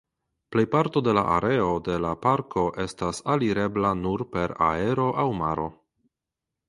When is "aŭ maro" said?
5.25-5.69